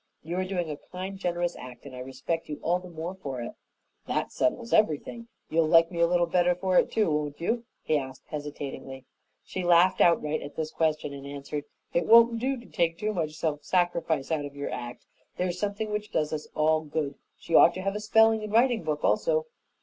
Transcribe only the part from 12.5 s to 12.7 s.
to